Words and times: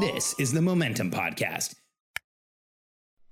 This 0.00 0.34
is 0.38 0.52
the 0.52 0.62
Momentum 0.62 1.10
Podcast. 1.10 1.74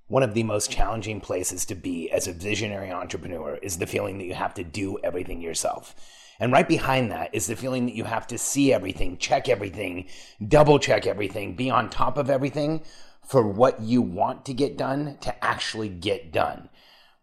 One 0.07 0.23
of 0.23 0.35
the 0.35 0.43
most 0.43 0.71
challenging 0.71 1.21
places 1.21 1.65
to 1.67 1.75
be 1.75 2.11
as 2.11 2.27
a 2.27 2.33
visionary 2.33 2.91
entrepreneur 2.91 3.59
is 3.63 3.79
the 3.79 3.87
feeling 3.87 4.19
that 4.19 4.25
you 4.25 4.35
have 4.35 4.55
to 4.55 4.65
do 4.65 4.99
everything 5.03 5.41
yourself. 5.41 5.95
And 6.39 6.53
right 6.53 6.69
behind 6.69 7.11
that 7.11 7.35
is 7.35 7.47
the 7.47 7.57
feeling 7.57 7.87
that 7.87 7.95
you 7.95 8.05
have 8.05 8.27
to 8.29 8.39
see 8.39 8.73
everything, 8.73 9.17
check 9.19 9.49
everything, 9.49 10.07
double 10.47 10.79
check 10.79 11.07
everything, 11.07 11.57
be 11.57 11.71
on 11.71 11.89
top 11.89 12.19
of 12.19 12.29
everything 12.29 12.83
for 13.27 13.47
what 13.47 13.81
you 13.81 14.03
want 14.03 14.45
to 14.47 14.53
get 14.55 14.77
done 14.77 15.17
to 15.23 15.45
actually 15.45 15.89
get 15.89 16.33
done. 16.33 16.69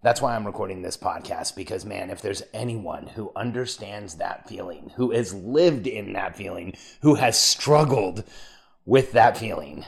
That's 0.04 0.21
why 0.21 0.36
I'm 0.36 0.48
recording 0.48 0.82
this 0.82 0.98
podcast 0.98 1.55
because, 1.55 1.86
man, 1.86 2.09
if 2.09 2.21
there's 2.21 2.41
anyone 2.54 3.07
who 3.07 3.32
understands 3.36 4.16
that 4.16 4.50
feeling, 4.50 4.91
who 4.95 5.11
has 5.11 5.34
lived 5.34 5.86
in 5.86 6.13
that 6.13 6.36
feeling, 6.36 6.73
who 7.02 7.16
has 7.16 7.39
struggled 7.39 8.23
with 8.86 9.11
that 9.13 9.38
feeling, 9.38 9.86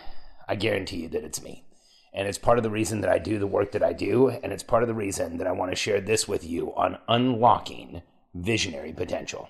I 0.48 0.55
guarantee 0.55 1.04
you 1.04 1.09
that 1.09 1.23
it's 1.23 1.41
me. 1.41 1.66
And 2.13 2.27
it's 2.27 2.38
part 2.38 2.59
of 2.59 2.63
the 2.63 2.70
reason 2.70 3.02
that 3.02 3.09
I 3.09 3.18
do 3.18 3.40
the 3.40 3.48
work 3.48 3.72
that 3.72 3.84
I 3.84 3.94
do. 3.94 4.30
And 4.30 4.54
it's 4.54 4.63
part 4.63 4.84
of 4.84 4.88
the 4.88 4.94
reason 4.94 5.38
that 5.38 5.48
I 5.48 5.52
want 5.52 5.72
to 5.72 5.76
share 5.76 5.99
this 5.99 6.27
with 6.27 6.48
you 6.48 6.73
on 6.76 6.99
unlocking 7.08 8.04
visionary 8.35 8.94
potential. 8.94 9.49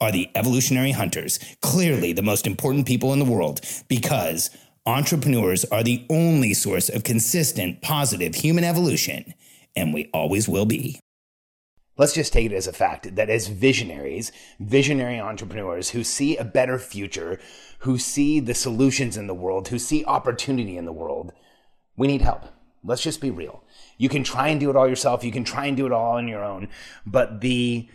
are 0.00 0.12
the 0.12 0.30
evolutionary 0.34 0.92
hunters, 0.92 1.38
clearly 1.60 2.12
the 2.12 2.22
most 2.22 2.46
important 2.46 2.86
people 2.86 3.12
in 3.12 3.18
the 3.18 3.24
world, 3.24 3.60
because 3.88 4.50
entrepreneurs 4.86 5.64
are 5.66 5.82
the 5.82 6.06
only 6.08 6.54
source 6.54 6.88
of 6.88 7.04
consistent, 7.04 7.82
positive 7.82 8.34
human 8.34 8.64
evolution, 8.64 9.34
and 9.76 9.92
we 9.92 10.10
always 10.12 10.48
will 10.48 10.66
be. 10.66 10.98
Let's 11.96 12.14
just 12.14 12.32
take 12.32 12.46
it 12.46 12.54
as 12.54 12.66
a 12.66 12.72
fact 12.72 13.14
that 13.16 13.28
as 13.28 13.48
visionaries, 13.48 14.32
visionary 14.58 15.20
entrepreneurs 15.20 15.90
who 15.90 16.02
see 16.02 16.34
a 16.36 16.44
better 16.44 16.78
future, 16.78 17.38
who 17.80 17.98
see 17.98 18.40
the 18.40 18.54
solutions 18.54 19.18
in 19.18 19.26
the 19.26 19.34
world, 19.34 19.68
who 19.68 19.78
see 19.78 20.02
opportunity 20.06 20.78
in 20.78 20.86
the 20.86 20.94
world, 20.94 21.32
we 21.98 22.06
need 22.06 22.22
help. 22.22 22.46
Let's 22.82 23.02
just 23.02 23.20
be 23.20 23.30
real. 23.30 23.62
You 23.98 24.08
can 24.08 24.24
try 24.24 24.48
and 24.48 24.58
do 24.58 24.70
it 24.70 24.76
all 24.76 24.88
yourself, 24.88 25.22
you 25.22 25.30
can 25.30 25.44
try 25.44 25.66
and 25.66 25.76
do 25.76 25.84
it 25.84 25.92
all 25.92 26.16
on 26.16 26.26
your 26.26 26.42
own, 26.42 26.68
but 27.04 27.42
the 27.42 27.86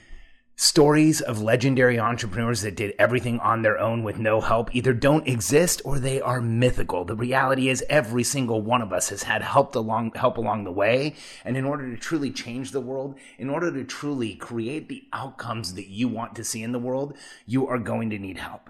Stories 0.57 1.19
of 1.19 1.41
legendary 1.41 1.99
entrepreneurs 1.99 2.61
that 2.61 2.77
did 2.77 2.95
everything 2.97 3.41
on 3.41 3.61
their 3.61 3.77
own 3.77 4.03
with 4.03 4.17
no 4.17 4.39
help 4.39 4.73
either 4.73 4.93
don't 4.93 5.27
exist 5.27 5.81
or 5.83 5.99
they 5.99 6.21
are 6.21 6.39
mythical. 6.39 7.03
The 7.03 7.13
reality 7.13 7.67
is 7.67 7.83
every 7.89 8.23
single 8.23 8.61
one 8.61 8.81
of 8.81 8.93
us 8.93 9.09
has 9.09 9.23
had 9.23 9.41
help 9.41 9.75
along 9.75 10.13
help 10.15 10.37
along 10.37 10.63
the 10.63 10.71
way, 10.71 11.15
and 11.43 11.57
in 11.57 11.65
order 11.65 11.91
to 11.91 11.97
truly 11.97 12.31
change 12.31 12.71
the 12.71 12.79
world, 12.79 13.19
in 13.37 13.49
order 13.49 13.69
to 13.69 13.83
truly 13.83 14.33
create 14.33 14.87
the 14.87 15.03
outcomes 15.11 15.73
that 15.73 15.87
you 15.87 16.07
want 16.07 16.35
to 16.35 16.43
see 16.45 16.63
in 16.63 16.71
the 16.71 16.79
world, 16.79 17.17
you 17.45 17.67
are 17.67 17.77
going 17.77 18.09
to 18.11 18.17
need 18.17 18.37
help. 18.37 18.69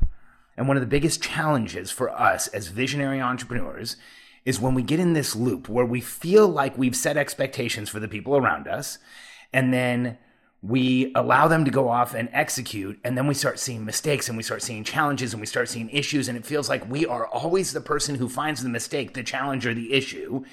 And 0.58 0.68
one 0.68 0.78
of 0.78 0.82
the 0.82 0.88
biggest 0.88 1.22
challenges 1.22 1.92
for 1.92 2.10
us 2.10 2.48
as 2.48 2.70
visionary 2.70 3.22
entrepreneurs 3.22 3.96
is 4.44 4.60
when 4.60 4.74
we 4.74 4.82
get 4.82 5.00
in 5.00 5.14
this 5.14 5.36
loop 5.36 5.70
where 5.70 5.86
we 5.86 6.02
feel 6.02 6.48
like 6.48 6.80
we've 6.80 6.96
set 6.96 7.16
expectations 7.16 7.90
for 7.90 8.00
the 8.00 8.08
people 8.08 8.36
around 8.36 8.68
us 8.68 8.98
and 9.54 9.72
then 9.72 10.18
we 10.68 11.12
allow 11.14 11.48
them 11.48 11.64
to 11.66 11.72
go 11.72 11.90
off 11.90 12.16
and 12.16 12.30
execute 12.32 13.00
and 13.04 13.18
then 13.18 13.28
we 13.28 13.34
start 13.34 13.60
seeing 13.60 13.86
mistakes 13.86 14.28
and 14.28 14.36
we 14.36 14.44
start 14.44 14.64
seeing 14.64 14.84
challenges 14.84 15.34
and 15.34 15.40
we 15.40 15.46
start 15.46 15.70
seeing 15.70 15.90
issues 15.90 16.28
and 16.28 16.38
it 16.38 16.46
feels 16.46 16.70
like 16.70 16.90
we 16.90 17.06
are 17.06 17.28
always 17.28 17.72
the 17.72 17.82
person 17.82 18.16
who 18.16 18.28
finds 18.28 18.64
the 18.64 18.70
mistake 18.70 19.14
the 19.14 19.24
challenge 19.24 19.66
or 19.66 19.74
the 19.74 19.94
issue. 19.94 20.44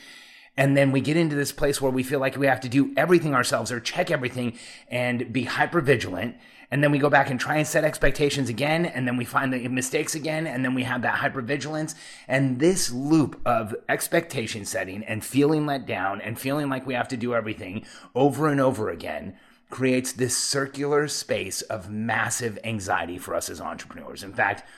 And 0.54 0.76
then 0.76 0.92
we 0.92 1.00
get 1.00 1.16
into 1.16 1.34
this 1.34 1.50
place 1.50 1.80
where 1.80 1.90
we 1.90 2.02
feel 2.02 2.20
like 2.20 2.36
we 2.36 2.46
have 2.46 2.60
to 2.60 2.68
do 2.68 2.92
everything 2.94 3.34
ourselves 3.34 3.72
or 3.72 3.80
check 3.80 4.10
everything 4.10 4.58
and 4.88 5.32
be 5.32 5.44
hyper 5.44 5.80
vigilant 5.80 6.36
and 6.70 6.82
then 6.82 6.90
we 6.90 6.98
go 6.98 7.10
back 7.10 7.30
and 7.30 7.38
try 7.38 7.56
and 7.56 7.66
set 7.66 7.84
expectations 7.84 8.48
again 8.48 8.86
and 8.86 9.06
then 9.06 9.16
we 9.16 9.24
find 9.24 9.52
the 9.52 9.68
mistakes 9.68 10.14
again 10.14 10.46
and 10.46 10.64
then 10.64 10.74
we 10.74 10.82
have 10.82 11.02
that 11.02 11.20
hypervigilance. 11.20 11.94
And 12.28 12.58
this 12.58 12.90
loop 12.90 13.40
of 13.46 13.74
expectation 13.88 14.64
setting 14.64 15.04
and 15.04 15.24
feeling 15.24 15.64
let 15.66 15.86
down 15.86 16.20
and 16.20 16.38
feeling 16.38 16.68
like 16.68 16.86
we 16.86 16.94
have 16.94 17.08
to 17.08 17.16
do 17.16 17.34
everything 17.34 17.84
over 18.14 18.48
and 18.48 18.60
over 18.60 18.90
again 18.90 19.36
creates 19.72 20.12
this 20.12 20.36
circular 20.36 21.08
space 21.08 21.62
of 21.62 21.90
massive 21.90 22.58
anxiety 22.62 23.16
for 23.16 23.34
us 23.34 23.48
as 23.48 23.58
entrepreneurs. 23.58 24.22
In 24.22 24.34
fact, 24.34 24.68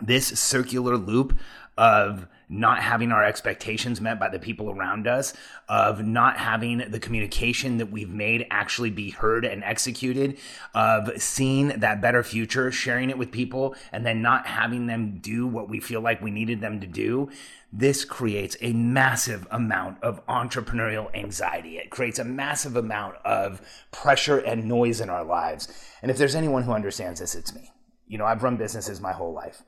this 0.00 0.28
circular 0.38 0.96
loop 0.96 1.36
of 1.76 2.28
not 2.50 2.82
having 2.82 3.12
our 3.12 3.24
expectations 3.24 4.00
met 4.00 4.18
by 4.18 4.28
the 4.28 4.38
people 4.38 4.70
around 4.70 5.06
us, 5.06 5.32
of 5.68 6.04
not 6.04 6.36
having 6.36 6.78
the 6.90 6.98
communication 6.98 7.78
that 7.78 7.90
we've 7.90 8.10
made 8.10 8.44
actually 8.50 8.90
be 8.90 9.10
heard 9.10 9.44
and 9.44 9.62
executed, 9.62 10.36
of 10.74 11.10
seeing 11.22 11.68
that 11.68 12.02
better 12.02 12.24
future, 12.24 12.72
sharing 12.72 13.08
it 13.08 13.16
with 13.16 13.30
people, 13.30 13.76
and 13.92 14.04
then 14.04 14.20
not 14.20 14.46
having 14.46 14.86
them 14.86 15.18
do 15.20 15.46
what 15.46 15.68
we 15.68 15.78
feel 15.78 16.00
like 16.00 16.20
we 16.20 16.32
needed 16.32 16.60
them 16.60 16.80
to 16.80 16.86
do. 16.86 17.30
This 17.72 18.04
creates 18.04 18.56
a 18.60 18.72
massive 18.72 19.46
amount 19.52 20.02
of 20.02 20.26
entrepreneurial 20.26 21.14
anxiety. 21.14 21.78
It 21.78 21.90
creates 21.90 22.18
a 22.18 22.24
massive 22.24 22.74
amount 22.74 23.14
of 23.24 23.62
pressure 23.92 24.38
and 24.38 24.64
noise 24.64 25.00
in 25.00 25.08
our 25.08 25.24
lives. 25.24 25.68
And 26.02 26.10
if 26.10 26.18
there's 26.18 26.34
anyone 26.34 26.64
who 26.64 26.72
understands 26.72 27.20
this, 27.20 27.36
it's 27.36 27.54
me. 27.54 27.70
You 28.08 28.18
know, 28.18 28.24
I've 28.24 28.42
run 28.42 28.56
businesses 28.56 29.00
my 29.00 29.12
whole 29.12 29.32
life. 29.32 29.62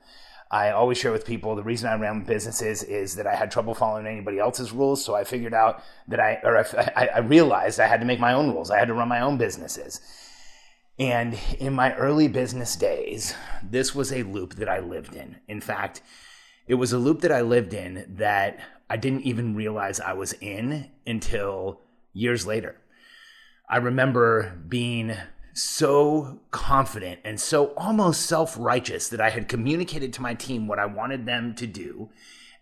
I 0.53 0.69
always 0.69 0.99
share 0.99 1.11
with 1.11 1.25
people 1.25 1.55
the 1.55 1.63
reason 1.63 1.89
I 1.89 1.95
ran 1.95 2.25
businesses 2.25 2.83
is 2.83 3.15
that 3.15 3.25
I 3.25 3.33
had 3.33 3.49
trouble 3.49 3.73
following 3.73 4.05
anybody 4.05 4.37
else's 4.37 4.71
rules. 4.71 5.03
So 5.03 5.15
I 5.15 5.23
figured 5.23 5.55
out 5.55 5.83
that 6.07 6.19
I, 6.19 6.39
or 6.43 6.59
I, 6.95 7.07
I 7.07 7.19
realized 7.21 7.79
I 7.79 7.87
had 7.87 8.01
to 8.01 8.05
make 8.05 8.19
my 8.19 8.33
own 8.33 8.51
rules. 8.51 8.69
I 8.69 8.77
had 8.77 8.89
to 8.89 8.93
run 8.93 9.07
my 9.07 9.21
own 9.21 9.39
businesses. 9.39 9.99
And 10.99 11.39
in 11.57 11.73
my 11.73 11.95
early 11.95 12.27
business 12.27 12.75
days, 12.75 13.33
this 13.63 13.95
was 13.95 14.13
a 14.13 14.21
loop 14.21 14.53
that 14.57 14.69
I 14.69 14.79
lived 14.79 15.15
in. 15.15 15.37
In 15.47 15.59
fact, 15.59 16.03
it 16.67 16.75
was 16.75 16.93
a 16.93 16.99
loop 16.99 17.21
that 17.21 17.31
I 17.31 17.41
lived 17.41 17.73
in 17.73 18.05
that 18.17 18.59
I 18.91 18.97
didn't 18.97 19.21
even 19.21 19.55
realize 19.55 19.99
I 19.99 20.13
was 20.13 20.33
in 20.33 20.91
until 21.07 21.81
years 22.13 22.45
later. 22.45 22.75
I 23.67 23.77
remember 23.77 24.55
being 24.67 25.15
so 25.53 26.39
confident 26.51 27.19
and 27.23 27.39
so 27.39 27.67
almost 27.77 28.25
self 28.25 28.55
righteous 28.57 29.09
that 29.09 29.21
I 29.21 29.29
had 29.29 29.47
communicated 29.47 30.13
to 30.13 30.21
my 30.21 30.33
team 30.33 30.67
what 30.67 30.79
I 30.79 30.85
wanted 30.85 31.25
them 31.25 31.55
to 31.55 31.67
do 31.67 32.09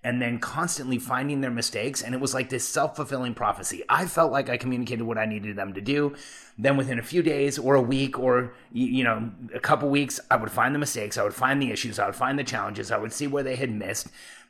and 0.04 0.22
then 0.22 0.40
constantly 0.40 0.98
finding 0.98 1.42
their 1.42 1.52
mistakes. 1.52 2.02
And 2.02 2.16
it 2.16 2.22
was 2.22 2.34
like 2.34 2.50
this 2.50 2.68
self 2.68 2.96
fulfilling 2.96 3.34
prophecy. 3.34 3.84
I 3.88 4.06
felt 4.06 4.32
like 4.32 4.50
I 4.50 4.58
communicated 4.58 5.04
what 5.04 5.18
I 5.18 5.26
needed 5.26 5.56
them 5.56 5.74
to 5.74 5.82
do. 5.82 6.16
Then 6.58 6.78
within 6.78 7.00
a 7.00 7.04
few 7.04 7.22
days 7.22 7.60
or 7.60 7.76
a 7.76 7.82
week 7.82 8.18
or, 8.18 8.54
you 8.72 9.04
know, 9.04 9.32
a 9.54 9.60
couple 9.60 9.90
weeks, 9.90 10.20
I 10.30 10.38
would 10.38 10.52
find 10.52 10.74
the 10.74 10.80
mistakes. 10.80 11.18
I 11.18 11.24
would 11.24 11.34
find 11.34 11.62
the 11.62 11.72
issues. 11.72 12.00
I 12.00 12.06
would 12.06 12.16
find 12.16 12.38
the 12.38 12.44
challenges. 12.44 12.92
I 12.92 12.98
would 12.98 13.14
see 13.14 13.28
where 13.28 13.44
they 13.44 13.56
had 13.56 13.72
missed 13.72 14.08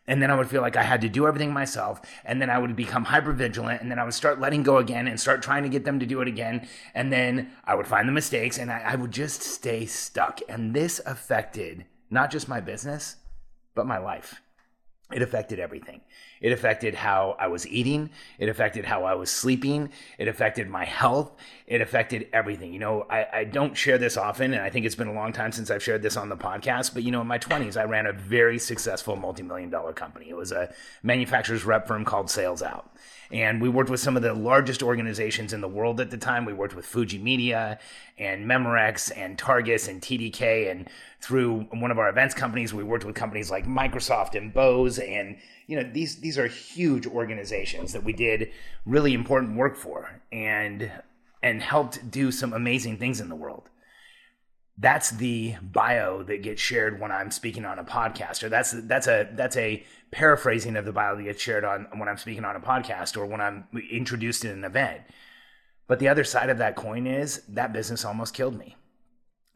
and 0.07 0.21
then 0.21 0.31
I 0.31 0.35
would 0.35 0.49
feel 0.49 0.61
like 0.61 0.75
I 0.75 0.83
had 0.83 1.01
to 1.01 1.09
do 1.09 1.27
everything 1.27 1.53
myself, 1.53 2.01
and 2.25 2.41
then 2.41 2.49
I 2.49 2.57
would 2.57 2.75
become 2.75 3.05
hyper 3.05 3.31
vigilant, 3.31 3.81
and 3.81 3.91
then 3.91 3.99
I 3.99 4.03
would 4.03 4.13
start 4.13 4.39
letting 4.39 4.63
go 4.63 4.77
again 4.77 5.07
and 5.07 5.19
start 5.19 5.41
trying 5.41 5.63
to 5.63 5.69
get 5.69 5.85
them 5.85 5.99
to 5.99 6.05
do 6.05 6.21
it 6.21 6.27
again, 6.27 6.67
and 6.93 7.11
then 7.11 7.51
I 7.63 7.75
would 7.75 7.87
find 7.87 8.07
the 8.07 8.13
mistakes, 8.13 8.57
and 8.57 8.71
I, 8.71 8.79
I 8.79 8.95
would 8.95 9.11
just 9.11 9.41
stay 9.41 9.85
stuck. 9.85 10.41
And 10.49 10.73
this 10.73 10.99
affected 11.05 11.85
not 12.09 12.31
just 12.31 12.49
my 12.49 12.59
business, 12.59 13.15
but 13.73 13.87
my 13.87 13.97
life. 13.97 14.41
It 15.13 15.21
affected 15.21 15.59
everything. 15.59 16.01
It 16.41 16.51
affected 16.51 16.95
how 16.95 17.35
I 17.39 17.47
was 17.47 17.67
eating. 17.67 18.09
It 18.39 18.49
affected 18.49 18.85
how 18.85 19.03
I 19.03 19.13
was 19.13 19.29
sleeping. 19.29 19.89
It 20.17 20.27
affected 20.27 20.69
my 20.69 20.85
health. 20.85 21.31
It 21.67 21.81
affected 21.81 22.27
everything. 22.33 22.73
You 22.73 22.79
know, 22.79 23.05
I, 23.09 23.27
I 23.31 23.43
don't 23.43 23.77
share 23.77 23.97
this 23.97 24.17
often, 24.17 24.53
and 24.53 24.63
I 24.63 24.69
think 24.69 24.85
it's 24.85 24.95
been 24.95 25.07
a 25.07 25.13
long 25.13 25.33
time 25.33 25.51
since 25.51 25.69
I've 25.69 25.83
shared 25.83 26.01
this 26.01 26.17
on 26.17 26.29
the 26.29 26.37
podcast. 26.37 26.93
But, 26.93 27.03
you 27.03 27.11
know, 27.11 27.21
in 27.21 27.27
my 27.27 27.37
20s, 27.37 27.79
I 27.79 27.83
ran 27.83 28.07
a 28.07 28.13
very 28.13 28.57
successful 28.57 29.15
multi 29.15 29.43
million 29.43 29.69
dollar 29.69 29.93
company. 29.93 30.29
It 30.29 30.35
was 30.35 30.51
a 30.51 30.73
manufacturer's 31.03 31.63
rep 31.63 31.87
firm 31.87 32.05
called 32.05 32.29
Sales 32.29 32.63
Out. 32.63 32.91
And 33.31 33.61
we 33.61 33.69
worked 33.69 33.89
with 33.89 34.01
some 34.01 34.17
of 34.17 34.23
the 34.23 34.33
largest 34.33 34.83
organizations 34.83 35.53
in 35.53 35.61
the 35.61 35.67
world 35.67 36.01
at 36.01 36.11
the 36.11 36.17
time. 36.17 36.43
We 36.43 36.53
worked 36.53 36.75
with 36.75 36.85
Fuji 36.85 37.17
Media 37.17 37.79
and 38.17 38.45
Memorex 38.45 39.11
and 39.15 39.37
Targus 39.37 39.87
and 39.87 40.01
TDK. 40.01 40.69
And 40.69 40.89
through 41.21 41.61
one 41.71 41.91
of 41.91 41.99
our 41.99 42.09
events 42.09 42.33
companies, 42.33 42.73
we 42.73 42.83
worked 42.83 43.05
with 43.05 43.15
companies 43.15 43.51
like 43.51 43.65
Microsoft 43.67 44.35
and 44.35 44.53
Bose. 44.53 44.97
And, 44.97 45.37
you 45.67 45.75
know, 45.75 45.89
these, 45.91 46.17
these 46.17 46.37
are 46.37 46.47
huge 46.47 47.05
organizations 47.05 47.93
that 47.93 48.03
we 48.03 48.13
did 48.13 48.51
really 48.85 49.13
important 49.13 49.55
work 49.55 49.75
for 49.75 50.21
and, 50.31 50.91
and 51.43 51.61
helped 51.61 52.09
do 52.09 52.31
some 52.31 52.53
amazing 52.53 52.97
things 52.97 53.21
in 53.21 53.29
the 53.29 53.35
world 53.35 53.69
that's 54.81 55.11
the 55.11 55.55
bio 55.61 56.23
that 56.23 56.41
gets 56.41 56.59
shared 56.59 56.99
when 56.99 57.11
I'm 57.11 57.29
speaking 57.29 57.65
on 57.65 57.77
a 57.77 57.83
podcast, 57.83 58.41
or 58.41 58.49
that's 58.49 58.71
that's 58.71 59.07
a 59.07 59.29
that's 59.33 59.55
a 59.55 59.85
paraphrasing 60.11 60.75
of 60.75 60.85
the 60.85 60.91
bio 60.91 61.15
that 61.15 61.23
gets 61.23 61.41
shared 61.41 61.63
on 61.63 61.87
when 61.95 62.09
I'm 62.09 62.17
speaking 62.17 62.43
on 62.43 62.55
a 62.55 62.59
podcast 62.59 63.15
or 63.15 63.25
when 63.25 63.41
I'm 63.41 63.67
introduced 63.91 64.43
in 64.43 64.51
an 64.51 64.63
event. 64.63 65.01
But 65.87 65.99
the 65.99 66.07
other 66.07 66.23
side 66.23 66.49
of 66.49 66.57
that 66.57 66.75
coin 66.75 67.05
is 67.05 67.43
that 67.49 67.73
business 67.73 68.03
almost 68.03 68.33
killed 68.33 68.57
me. 68.57 68.75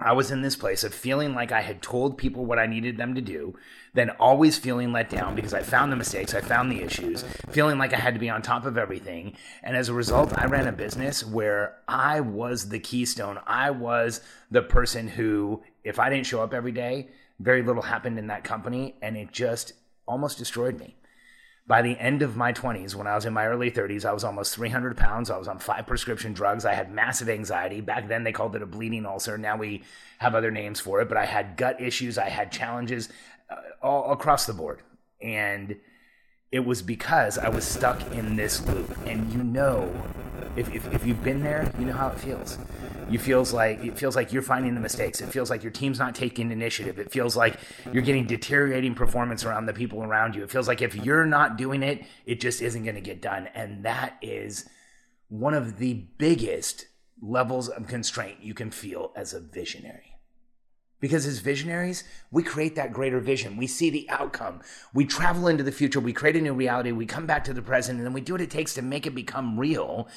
I 0.06 0.14
was 0.14 0.30
in 0.30 0.44
this 0.44 0.56
place 0.56 0.84
of 0.84 0.94
feeling 0.94 1.34
like 1.34 1.52
I 1.52 1.62
had 1.62 1.82
told 1.82 2.20
people 2.20 2.46
what 2.46 2.60
I 2.60 2.68
needed 2.68 2.96
them 2.96 3.16
to 3.16 3.22
do, 3.22 3.58
then 3.96 4.12
always 4.12 4.56
feeling 4.56 4.92
let 4.92 5.10
down 5.10 5.34
because 5.34 5.54
I 5.54 5.64
found 5.64 5.92
the 5.92 5.96
mistakes, 5.96 6.36
I 6.36 6.42
found 6.42 6.72
the 6.72 6.84
issues, 6.84 7.24
feeling 7.50 7.80
like 7.80 7.92
I 7.92 7.98
had 7.98 8.14
to 8.14 8.20
be 8.20 8.30
on 8.30 8.44
top 8.44 8.68
of 8.68 8.78
everything. 8.78 9.36
And 9.64 9.76
as 9.76 9.90
a 9.90 9.96
result, 9.96 10.38
I 10.38 10.46
ran 10.46 10.68
a 10.68 10.72
business 10.72 11.26
where 11.26 11.78
I 11.88 12.20
was 12.20 12.70
the 12.70 12.80
keystone. 12.80 13.40
I 13.48 13.72
was 13.72 14.22
the 14.52 14.62
person 14.62 15.08
who, 15.08 15.64
if 15.84 15.98
I 15.98 16.12
didn't 16.12 16.28
show 16.28 16.44
up 16.44 16.54
every 16.54 16.72
day, 16.72 17.10
very 17.40 17.64
little 17.64 17.82
happened 17.82 18.20
in 18.20 18.28
that 18.28 18.44
company 18.44 18.94
and 19.02 19.18
it 19.18 19.32
just 19.32 19.74
almost 20.08 20.38
destroyed 20.38 20.80
me 20.80 20.96
by 21.68 21.82
the 21.82 21.98
end 21.98 22.22
of 22.22 22.36
my 22.36 22.54
20s, 22.54 22.94
when 22.94 23.08
I 23.08 23.16
was 23.16 23.26
in 23.26 23.34
my 23.34 23.48
early 23.48 23.72
30s, 23.72 24.06
I 24.06 24.14
was 24.14 24.24
almost 24.24 24.54
300 24.54 24.96
pounds. 24.96 25.32
I 25.32 25.38
was 25.38 25.48
on 25.48 25.58
five 25.58 25.88
prescription 25.88 26.32
drugs. 26.32 26.64
I 26.64 26.74
had 26.74 26.92
massive 26.92 27.28
anxiety. 27.28 27.82
Back 27.82 28.08
then, 28.08 28.24
they 28.24 28.32
called 28.32 28.56
it 28.56 28.62
a 28.62 28.68
bleeding 28.68 29.06
ulcer. 29.06 29.38
Now 29.38 29.58
we 29.58 29.84
have 30.20 30.36
other 30.36 30.52
names 30.52 30.80
for 30.80 31.02
it, 31.02 31.10
but 31.10 31.18
I 31.18 31.26
had 31.26 31.58
gut 31.58 31.82
issues. 31.82 32.20
I 32.20 32.30
had 32.30 32.52
challenges 32.52 33.10
uh, 33.50 33.56
all 33.82 34.12
across 34.12 34.46
the 34.46 34.54
board. 34.54 34.82
And 35.22 35.78
it 36.52 36.60
was 36.60 36.84
because 36.84 37.40
I 37.40 37.50
was 37.50 37.66
stuck 37.66 38.00
in 38.12 38.36
this 38.36 38.66
loop. 38.68 38.96
And 39.08 39.34
you 39.34 39.44
know, 39.44 39.92
if, 40.56 40.74
if, 40.74 40.94
if 40.94 41.06
you've 41.06 41.24
been 41.24 41.42
there, 41.44 41.72
you 41.80 41.86
know 41.86 41.94
how 41.94 42.08
it 42.10 42.20
feels. 42.20 42.58
You 43.10 43.20
feels 43.20 43.54
like 43.54 43.84
it 43.84 43.98
feels 43.98 44.16
like 44.16 44.34
you're 44.34 44.42
finding 44.42 44.74
the 44.74 44.82
mistakes. 44.82 45.22
It 45.22 45.28
feels 45.28 45.50
like 45.50 45.62
your 45.62 45.72
team's 45.72 46.00
not 46.00 46.16
taking 46.16 46.52
initiative. 46.52 46.98
It 46.98 47.12
feels 47.12 47.36
like 47.36 47.60
you're 47.94 48.02
getting 48.04 48.26
deteriorating 48.26 48.96
performance 48.96 49.46
around 49.46 49.68
the 49.68 49.74
people 49.74 50.04
around 50.04 50.36
you. 50.36 50.44
It 50.44 50.50
feels 50.50 50.68
like 50.68 50.82
if 50.82 50.96
you're 50.96 51.26
not 51.26 51.58
doing 51.58 51.84
it, 51.84 52.04
it 52.26 52.40
just 52.40 52.62
isn't 52.62 52.84
going 52.84 52.96
to 52.96 53.02
get 53.02 53.22
done. 53.22 53.48
And 53.54 53.86
that 53.86 54.18
is 54.22 54.68
one 55.30 55.54
of 55.54 55.78
the 55.78 56.06
biggest 56.18 56.88
levels 57.22 57.70
of 57.70 57.88
constraint 57.88 58.38
you 58.42 58.54
can 58.54 58.72
feel 58.72 59.12
as 59.16 59.34
a 59.34 59.40
visionary. 59.40 60.15
Because 61.00 61.26
as 61.26 61.40
visionaries, 61.40 62.04
we 62.32 62.42
create 62.42 62.76
that 62.76 62.94
greater 62.94 63.20
vision. 63.20 63.58
We 63.58 63.68
see 63.68 63.90
the 63.90 64.10
outcome. 64.10 64.62
We 64.94 65.06
travel 65.06 65.48
into 65.48 65.64
the 65.64 65.72
future. 65.72 66.00
We 66.00 66.14
create 66.14 66.36
a 66.36 66.42
new 66.42 66.54
reality. 66.54 66.92
We 66.92 67.06
come 67.06 67.26
back 67.26 67.44
to 67.46 67.54
the 67.54 67.62
present 67.62 67.98
and 67.98 68.06
then 68.06 68.14
we 68.14 68.22
do 68.22 68.34
what 68.34 68.42
it 68.42 68.50
takes 68.50 68.74
to 68.76 68.82
make 68.82 69.06
it 69.06 69.14
become 69.14 69.60
real. 69.60 70.08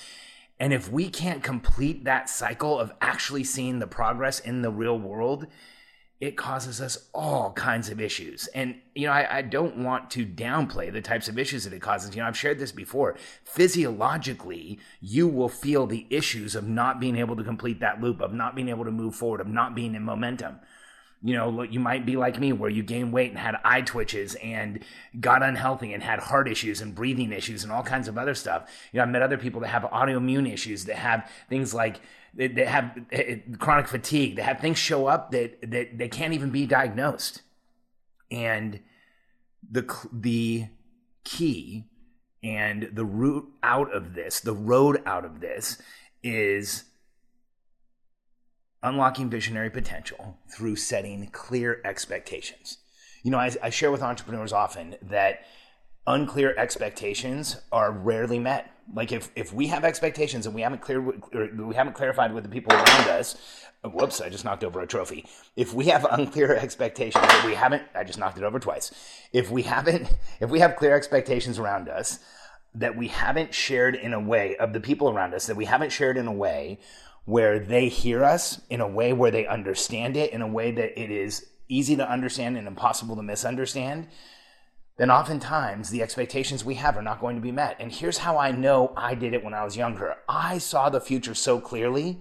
And 0.60 0.72
if 0.72 0.90
we 0.90 1.08
can't 1.08 1.42
complete 1.42 2.04
that 2.04 2.28
cycle 2.28 2.78
of 2.78 2.92
actually 3.00 3.44
seeing 3.44 3.78
the 3.78 3.86
progress 3.86 4.40
in 4.40 4.62
the 4.62 4.70
real 4.70 4.98
world, 4.98 5.46
it 6.20 6.36
causes 6.36 6.80
us 6.80 7.08
all 7.14 7.52
kinds 7.52 7.88
of 7.90 8.00
issues. 8.00 8.48
And, 8.48 8.76
you 8.94 9.06
know, 9.06 9.12
I, 9.12 9.38
I, 9.38 9.42
don't 9.42 9.84
want 9.84 10.10
to 10.10 10.26
downplay 10.26 10.92
the 10.92 11.00
types 11.00 11.28
of 11.28 11.38
issues 11.38 11.62
that 11.62 11.72
it 11.72 11.80
causes. 11.80 12.14
You 12.14 12.22
know, 12.22 12.28
I've 12.28 12.36
shared 12.36 12.58
this 12.58 12.72
before. 12.72 13.16
Physiologically, 13.44 14.80
you 15.00 15.28
will 15.28 15.48
feel 15.48 15.86
the 15.86 16.06
issues 16.10 16.56
of 16.56 16.66
not 16.66 16.98
being 16.98 17.16
able 17.16 17.36
to 17.36 17.44
complete 17.44 17.78
that 17.80 18.00
loop, 18.00 18.20
of 18.20 18.32
not 18.32 18.56
being 18.56 18.68
able 18.68 18.84
to 18.84 18.90
move 18.90 19.14
forward, 19.14 19.40
of 19.40 19.46
not 19.46 19.76
being 19.76 19.94
in 19.94 20.02
momentum 20.02 20.58
you 21.22 21.34
know, 21.34 21.62
you 21.62 21.80
might 21.80 22.06
be 22.06 22.16
like 22.16 22.38
me 22.38 22.52
where 22.52 22.70
you 22.70 22.82
gained 22.82 23.12
weight 23.12 23.30
and 23.30 23.38
had 23.38 23.56
eye 23.64 23.82
twitches 23.82 24.36
and 24.36 24.84
got 25.18 25.42
unhealthy 25.42 25.92
and 25.92 26.02
had 26.02 26.20
heart 26.20 26.48
issues 26.48 26.80
and 26.80 26.94
breathing 26.94 27.32
issues 27.32 27.64
and 27.64 27.72
all 27.72 27.82
kinds 27.82 28.06
of 28.06 28.16
other 28.16 28.34
stuff. 28.34 28.70
You 28.92 28.98
know, 28.98 29.04
I've 29.04 29.10
met 29.10 29.22
other 29.22 29.38
people 29.38 29.60
that 29.62 29.68
have 29.68 29.82
autoimmune 29.82 30.50
issues 30.52 30.84
that 30.84 30.96
have 30.96 31.28
things 31.48 31.74
like 31.74 32.00
that 32.34 32.56
have 32.56 32.96
eh, 33.10 33.22
eh, 33.26 33.36
chronic 33.58 33.88
fatigue, 33.88 34.36
that 34.36 34.44
have 34.44 34.60
things 34.60 34.78
show 34.78 35.06
up 35.06 35.32
that 35.32 35.70
that 35.70 35.98
they 35.98 36.08
can't 36.08 36.34
even 36.34 36.50
be 36.50 36.66
diagnosed. 36.66 37.42
And 38.30 38.80
the 39.68 39.92
the 40.12 40.68
key 41.24 41.86
and 42.42 42.90
the 42.92 43.04
route 43.04 43.48
out 43.62 43.92
of 43.92 44.14
this, 44.14 44.38
the 44.40 44.54
road 44.54 45.02
out 45.04 45.24
of 45.24 45.40
this 45.40 45.78
is 46.22 46.84
unlocking 48.82 49.28
visionary 49.28 49.70
potential 49.70 50.38
through 50.48 50.76
setting 50.76 51.26
clear 51.28 51.80
expectations. 51.84 52.78
You 53.22 53.30
know, 53.30 53.38
I, 53.38 53.50
I, 53.62 53.70
share 53.70 53.90
with 53.90 54.02
entrepreneurs 54.02 54.52
often 54.52 54.96
that 55.02 55.40
unclear 56.06 56.54
expectations 56.56 57.60
are 57.72 57.90
rarely 57.90 58.38
met. 58.38 58.70
Like 58.94 59.12
if, 59.12 59.30
if 59.34 59.52
we 59.52 59.66
have 59.66 59.84
expectations 59.84 60.46
and 60.46 60.54
we 60.54 60.62
haven't 60.62 60.80
clear 60.80 61.00
we 61.00 61.74
haven't 61.74 61.94
clarified 61.94 62.32
with 62.32 62.44
the 62.44 62.48
people 62.48 62.72
around 62.72 63.08
us, 63.08 63.36
whoops, 63.84 64.20
I 64.20 64.28
just 64.28 64.44
knocked 64.44 64.64
over 64.64 64.80
a 64.80 64.86
trophy. 64.86 65.26
If 65.56 65.74
we 65.74 65.86
have 65.86 66.06
unclear 66.10 66.54
expectations 66.54 67.26
that 67.26 67.44
we 67.44 67.54
haven't, 67.54 67.82
I 67.94 68.04
just 68.04 68.18
knocked 68.18 68.38
it 68.38 68.44
over 68.44 68.58
twice. 68.58 68.92
If 69.32 69.50
we 69.50 69.62
haven't, 69.62 70.14
if 70.40 70.48
we 70.50 70.60
have 70.60 70.76
clear 70.76 70.94
expectations 70.94 71.58
around 71.58 71.88
us 71.88 72.20
that 72.74 72.96
we 72.96 73.08
haven't 73.08 73.52
shared 73.52 73.94
in 73.94 74.12
a 74.12 74.20
way 74.20 74.56
of 74.56 74.72
the 74.72 74.80
people 74.80 75.10
around 75.10 75.34
us 75.34 75.46
that 75.46 75.56
we 75.56 75.64
haven't 75.64 75.90
shared 75.90 76.16
in 76.16 76.26
a 76.26 76.32
way 76.32 76.78
where 77.28 77.58
they 77.58 77.88
hear 77.88 78.24
us 78.24 78.58
in 78.70 78.80
a 78.80 78.88
way 78.88 79.12
where 79.12 79.30
they 79.30 79.46
understand 79.46 80.16
it 80.16 80.32
in 80.32 80.40
a 80.40 80.48
way 80.48 80.70
that 80.70 80.98
it 80.98 81.10
is 81.10 81.44
easy 81.68 81.94
to 81.94 82.10
understand 82.10 82.56
and 82.56 82.66
impossible 82.66 83.14
to 83.14 83.22
misunderstand, 83.22 84.08
then 84.96 85.10
oftentimes 85.10 85.90
the 85.90 86.00
expectations 86.00 86.64
we 86.64 86.76
have 86.76 86.96
are 86.96 87.02
not 87.02 87.20
going 87.20 87.36
to 87.36 87.42
be 87.42 87.52
met. 87.52 87.76
And 87.80 87.92
here's 87.92 88.16
how 88.16 88.38
I 88.38 88.50
know 88.52 88.94
I 88.96 89.14
did 89.14 89.34
it 89.34 89.44
when 89.44 89.52
I 89.52 89.62
was 89.62 89.76
younger 89.76 90.16
I 90.26 90.56
saw 90.56 90.88
the 90.88 91.02
future 91.02 91.34
so 91.34 91.60
clearly 91.60 92.18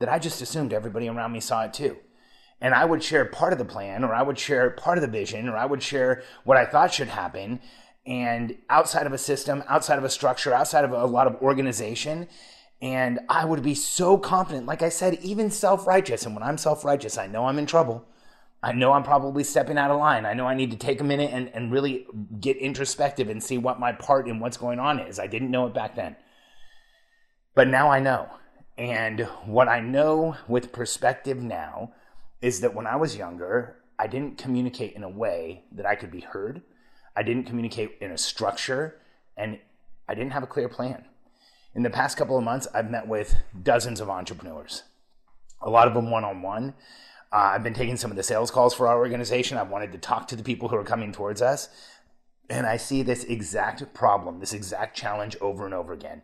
that 0.00 0.10
I 0.10 0.18
just 0.18 0.42
assumed 0.42 0.74
everybody 0.74 1.08
around 1.08 1.32
me 1.32 1.40
saw 1.40 1.64
it 1.64 1.72
too. 1.72 1.96
And 2.60 2.74
I 2.74 2.84
would 2.84 3.02
share 3.02 3.24
part 3.24 3.54
of 3.54 3.58
the 3.58 3.64
plan, 3.64 4.04
or 4.04 4.12
I 4.12 4.20
would 4.20 4.38
share 4.38 4.68
part 4.68 4.98
of 4.98 5.02
the 5.02 5.08
vision, 5.08 5.48
or 5.48 5.56
I 5.56 5.64
would 5.64 5.82
share 5.82 6.24
what 6.44 6.58
I 6.58 6.66
thought 6.66 6.92
should 6.92 7.08
happen. 7.08 7.58
And 8.04 8.58
outside 8.68 9.06
of 9.06 9.14
a 9.14 9.18
system, 9.18 9.64
outside 9.66 9.96
of 9.96 10.04
a 10.04 10.10
structure, 10.10 10.52
outside 10.52 10.84
of 10.84 10.92
a 10.92 11.06
lot 11.06 11.26
of 11.26 11.36
organization, 11.36 12.28
and 12.82 13.20
I 13.28 13.44
would 13.44 13.62
be 13.62 13.76
so 13.76 14.18
confident, 14.18 14.66
like 14.66 14.82
I 14.82 14.88
said, 14.88 15.14
even 15.22 15.50
self 15.50 15.86
righteous. 15.86 16.26
And 16.26 16.34
when 16.34 16.42
I'm 16.42 16.58
self 16.58 16.84
righteous, 16.84 17.16
I 17.16 17.28
know 17.28 17.46
I'm 17.46 17.60
in 17.60 17.66
trouble. 17.66 18.04
I 18.60 18.72
know 18.72 18.92
I'm 18.92 19.04
probably 19.04 19.44
stepping 19.44 19.78
out 19.78 19.90
of 19.90 19.98
line. 19.98 20.26
I 20.26 20.34
know 20.34 20.46
I 20.46 20.54
need 20.54 20.72
to 20.72 20.76
take 20.76 21.00
a 21.00 21.04
minute 21.04 21.30
and, 21.32 21.48
and 21.54 21.72
really 21.72 22.06
get 22.40 22.56
introspective 22.56 23.28
and 23.28 23.42
see 23.42 23.56
what 23.56 23.80
my 23.80 23.92
part 23.92 24.28
in 24.28 24.40
what's 24.40 24.56
going 24.56 24.80
on 24.80 24.98
is. 24.98 25.18
I 25.18 25.26
didn't 25.28 25.50
know 25.50 25.66
it 25.66 25.74
back 25.74 25.94
then. 25.94 26.16
But 27.54 27.68
now 27.68 27.88
I 27.90 28.00
know. 28.00 28.28
And 28.76 29.20
what 29.44 29.68
I 29.68 29.80
know 29.80 30.36
with 30.48 30.72
perspective 30.72 31.42
now 31.42 31.92
is 32.40 32.60
that 32.60 32.74
when 32.74 32.86
I 32.86 32.96
was 32.96 33.16
younger, 33.16 33.76
I 33.98 34.06
didn't 34.08 34.38
communicate 34.38 34.94
in 34.94 35.04
a 35.04 35.08
way 35.08 35.64
that 35.72 35.86
I 35.86 35.94
could 35.94 36.10
be 36.10 36.20
heard. 36.20 36.62
I 37.14 37.22
didn't 37.22 37.46
communicate 37.46 37.98
in 38.00 38.10
a 38.10 38.18
structure, 38.18 39.00
and 39.36 39.58
I 40.08 40.14
didn't 40.14 40.32
have 40.32 40.42
a 40.42 40.48
clear 40.48 40.68
plan 40.68 41.04
in 41.74 41.82
the 41.82 41.90
past 41.90 42.16
couple 42.16 42.36
of 42.36 42.44
months, 42.44 42.68
I've 42.74 42.90
met 42.90 43.08
with 43.08 43.34
dozens 43.62 44.00
of 44.00 44.10
entrepreneurs, 44.10 44.82
a 45.60 45.70
lot 45.70 45.88
of 45.88 45.94
them 45.94 46.10
one 46.10 46.24
on 46.24 46.42
one. 46.42 46.74
I've 47.32 47.62
been 47.62 47.74
taking 47.74 47.96
some 47.96 48.10
of 48.10 48.16
the 48.16 48.22
sales 48.22 48.50
calls 48.50 48.74
for 48.74 48.88
our 48.88 48.98
organization. 48.98 49.56
I 49.56 49.62
wanted 49.62 49.92
to 49.92 49.98
talk 49.98 50.28
to 50.28 50.36
the 50.36 50.42
people 50.42 50.68
who 50.68 50.76
are 50.76 50.84
coming 50.84 51.12
towards 51.12 51.40
us. 51.40 51.70
And 52.50 52.66
I 52.66 52.76
see 52.76 53.02
this 53.02 53.24
exact 53.24 53.94
problem, 53.94 54.40
this 54.40 54.52
exact 54.52 54.94
challenge 54.94 55.36
over 55.40 55.64
and 55.64 55.72
over 55.72 55.94
again. 55.94 56.20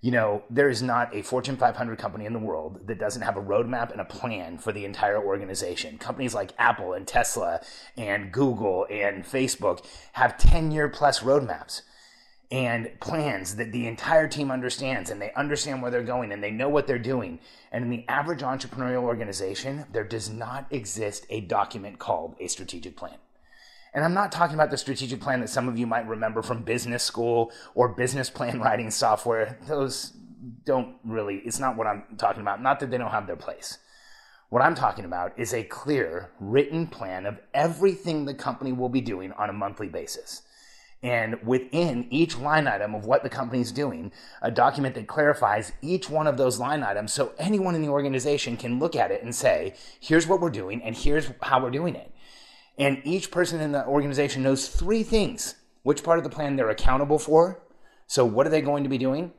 You 0.00 0.10
know, 0.10 0.42
there 0.50 0.68
is 0.68 0.82
not 0.82 1.14
a 1.14 1.22
Fortune 1.22 1.56
500 1.56 1.98
company 1.98 2.24
in 2.24 2.32
the 2.32 2.38
world 2.40 2.86
that 2.86 2.98
doesn't 2.98 3.22
have 3.22 3.36
a 3.36 3.42
roadmap 3.42 3.92
and 3.92 4.00
a 4.00 4.04
plan 4.04 4.58
for 4.58 4.72
the 4.72 4.84
entire 4.84 5.22
organization. 5.22 5.98
Companies 5.98 6.34
like 6.34 6.52
Apple 6.58 6.94
and 6.94 7.06
Tesla 7.06 7.60
and 7.96 8.32
Google 8.32 8.86
and 8.90 9.24
Facebook 9.24 9.84
have 10.14 10.38
10 10.38 10.72
year 10.72 10.88
plus 10.88 11.20
roadmaps 11.20 11.82
and 12.50 12.90
plans 13.00 13.54
that 13.56 13.70
the 13.70 13.86
entire 13.86 14.26
team 14.26 14.50
understands 14.50 15.10
and 15.10 15.22
they 15.22 15.32
understand 15.34 15.80
where 15.80 15.90
they're 15.90 16.02
going 16.02 16.32
and 16.32 16.42
they 16.42 16.50
know 16.50 16.68
what 16.68 16.86
they're 16.86 16.98
doing. 16.98 17.38
And 17.70 17.84
in 17.84 17.90
the 17.90 18.04
average 18.08 18.40
entrepreneurial 18.40 19.04
organization, 19.04 19.84
there 19.92 20.04
does 20.04 20.28
not 20.28 20.66
exist 20.70 21.26
a 21.30 21.42
document 21.42 22.00
called 22.00 22.34
a 22.40 22.48
strategic 22.48 22.96
plan. 22.96 23.16
And 23.94 24.04
I'm 24.04 24.14
not 24.14 24.32
talking 24.32 24.54
about 24.54 24.70
the 24.70 24.76
strategic 24.76 25.20
plan 25.20 25.40
that 25.40 25.48
some 25.48 25.68
of 25.68 25.78
you 25.78 25.86
might 25.86 26.06
remember 26.08 26.42
from 26.42 26.62
business 26.62 27.02
school 27.02 27.52
or 27.74 27.88
business 27.88 28.30
plan 28.30 28.60
writing 28.62 28.90
software. 28.90 29.58
Those 29.66 30.12
don't 30.64 30.96
really, 31.04 31.36
it's 31.44 31.58
not 31.60 31.76
what 31.76 31.86
I'm 31.86 32.04
talking 32.18 32.42
about. 32.42 32.62
Not 32.62 32.80
that 32.80 32.90
they 32.90 32.98
don't 32.98 33.10
have 33.10 33.26
their 33.26 33.36
place. 33.36 33.78
What 34.48 34.62
I'm 34.62 34.74
talking 34.74 35.04
about 35.04 35.38
is 35.38 35.54
a 35.54 35.62
clear 35.62 36.30
written 36.40 36.88
plan 36.88 37.26
of 37.26 37.38
everything 37.54 38.24
the 38.24 38.34
company 38.34 38.72
will 38.72 38.88
be 38.88 39.00
doing 39.00 39.30
on 39.32 39.48
a 39.48 39.52
monthly 39.52 39.88
basis. 39.88 40.42
And 41.02 41.42
within 41.42 42.06
each 42.10 42.36
line 42.36 42.66
item 42.66 42.94
of 42.94 43.06
what 43.06 43.22
the 43.22 43.30
company's 43.30 43.72
doing, 43.72 44.12
a 44.42 44.50
document 44.50 44.94
that 44.96 45.06
clarifies 45.06 45.72
each 45.80 46.10
one 46.10 46.26
of 46.26 46.36
those 46.36 46.60
line 46.60 46.82
items 46.82 47.12
so 47.12 47.32
anyone 47.38 47.74
in 47.74 47.80
the 47.80 47.88
organization 47.88 48.58
can 48.58 48.78
look 48.78 48.94
at 48.94 49.10
it 49.10 49.22
and 49.22 49.34
say, 49.34 49.74
here's 49.98 50.26
what 50.26 50.40
we're 50.40 50.50
doing 50.50 50.82
and 50.82 50.94
here's 50.94 51.30
how 51.42 51.62
we're 51.62 51.70
doing 51.70 51.94
it. 51.94 52.12
And 52.76 53.00
each 53.04 53.30
person 53.30 53.60
in 53.60 53.72
the 53.72 53.86
organization 53.86 54.42
knows 54.42 54.68
three 54.68 55.02
things 55.02 55.54
which 55.82 56.02
part 56.02 56.18
of 56.18 56.24
the 56.24 56.30
plan 56.30 56.56
they're 56.56 56.70
accountable 56.70 57.18
for. 57.18 57.62
So, 58.06 58.24
what 58.24 58.46
are 58.46 58.50
they 58.50 58.60
going 58.60 58.82
to 58.82 58.90
be 58.90 58.98
doing? 58.98 59.32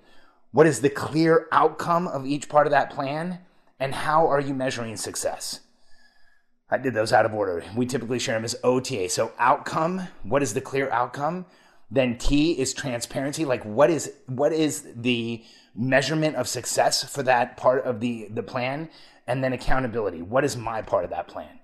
What 0.52 0.68
is 0.68 0.82
the 0.82 0.90
clear 0.90 1.48
outcome 1.52 2.08
of 2.08 2.26
each 2.26 2.50
part 2.50 2.68
of 2.68 2.72
that 2.72 2.90
plan? 2.90 3.40
And 3.80 3.94
how 3.94 4.28
are 4.28 4.40
you 4.40 4.54
measuring 4.54 4.98
success? 4.98 5.62
I 6.72 6.78
did 6.78 6.94
those 6.94 7.12
out 7.12 7.26
of 7.26 7.34
order. 7.34 7.64
We 7.76 7.86
typically 7.86 8.18
share 8.18 8.36
them 8.36 8.46
as 8.46 8.56
OTA. 8.64 9.10
So 9.10 9.34
outcome, 9.38 10.08
what 10.24 10.42
is 10.42 10.54
the 10.54 10.62
clear 10.62 10.90
outcome? 10.90 11.46
Then 11.92 12.18
T 12.18 12.54
is 12.54 12.74
transparency. 12.74 13.44
Like 13.44 13.64
what 13.64 13.90
is 13.90 14.14
what 14.28 14.54
is 14.54 14.88
the 14.96 15.44
measurement 15.76 16.38
of 16.38 16.48
success 16.48 17.04
for 17.04 17.24
that 17.24 17.58
part 17.58 17.84
of 17.84 18.00
the 18.00 18.30
the 18.32 18.44
plan? 18.44 18.90
And 19.28 19.44
then 19.44 19.54
accountability. 19.54 20.22
What 20.22 20.46
is 20.46 20.58
my 20.58 20.82
part 20.82 21.04
of 21.04 21.10
that 21.12 21.28
plan? 21.28 21.60